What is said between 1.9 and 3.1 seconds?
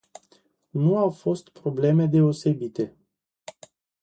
deosebite.